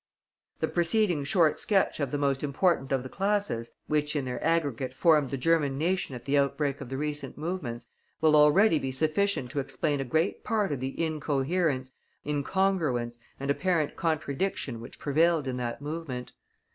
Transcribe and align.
The 0.61 0.67
preceding 0.67 1.23
short 1.23 1.59
sketch 1.59 1.99
of 1.99 2.09
the 2.09 2.17
most 2.17 2.43
important 2.43 2.91
of 2.91 3.03
the 3.03 3.07
classes, 3.07 3.69
which 3.85 4.15
in 4.15 4.25
their 4.25 4.43
aggregate 4.43 4.95
formed 4.95 5.29
the 5.29 5.37
German 5.37 5.77
nation 5.77 6.15
at 6.15 6.25
the 6.25 6.39
outbreak 6.39 6.81
of 6.81 6.89
the 6.89 6.97
recent 6.97 7.37
movements, 7.37 7.85
will 8.19 8.35
already 8.35 8.79
be 8.79 8.91
sufficient 8.91 9.51
to 9.51 9.59
explain 9.59 9.99
a 10.01 10.03
great 10.03 10.43
part 10.43 10.71
of 10.71 10.79
the 10.79 10.99
incoherence, 11.05 11.91
incongruence, 12.25 13.19
and 13.39 13.51
apparent 13.51 13.95
contradiction 13.95 14.81
which 14.81 14.97
prevailed 14.97 15.47
in 15.47 15.57
that 15.57 15.83
movement. 15.83 16.31